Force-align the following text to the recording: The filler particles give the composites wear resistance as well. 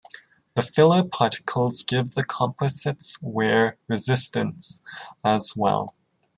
The 0.55 0.63
filler 0.63 1.03
particles 1.03 1.83
give 1.83 2.15
the 2.15 2.23
composites 2.23 3.21
wear 3.21 3.77
resistance 3.87 4.81
as 5.23 5.53
well. 5.55 5.93